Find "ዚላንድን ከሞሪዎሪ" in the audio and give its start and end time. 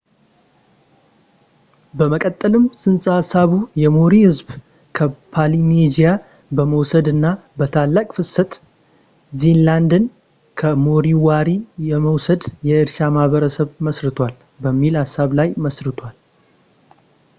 9.41-11.51